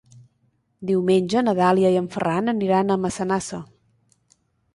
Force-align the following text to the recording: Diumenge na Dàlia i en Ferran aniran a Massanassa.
Diumenge 0.91 1.43
na 1.47 1.53
Dàlia 1.59 1.91
i 1.97 1.99
en 1.99 2.07
Ferran 2.15 2.53
aniran 2.55 2.89
a 2.89 2.99
Massanassa. 3.05 3.61